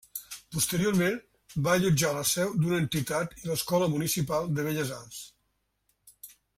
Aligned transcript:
Posteriorment 0.53 1.19
va 1.67 1.75
allotjar 1.79 2.15
la 2.15 2.23
seu 2.31 2.55
d'una 2.63 2.81
entitat 2.85 3.37
i 3.43 3.49
l'Escola 3.51 3.93
Municipal 3.93 4.53
de 4.57 4.69
Belles 4.69 4.95
Arts. 5.01 6.29